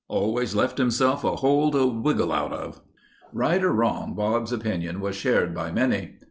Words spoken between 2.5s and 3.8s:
of." Right or